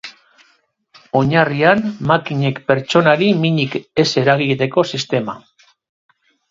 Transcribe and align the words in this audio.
Oinarrian, 1.19 1.83
makinek 2.13 2.63
pertsonari 2.73 3.31
minik 3.45 3.79
ez 4.05 4.09
eragiteko 4.25 4.91
sistema. 4.95 5.41